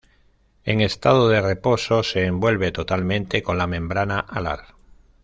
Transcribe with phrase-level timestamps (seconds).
[0.63, 4.73] En estado de reposo se envuelve totalmente con la membrana alar.